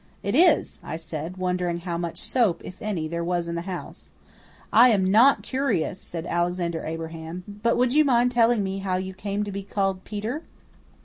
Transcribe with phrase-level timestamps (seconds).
[0.23, 4.11] "It is," I said, wondering how much soap, if any, there was in the house.
[4.73, 9.13] "I am NOT curious," said Alexander Abraham, "but would you mind telling me how you
[9.13, 10.41] came to be called Peter?"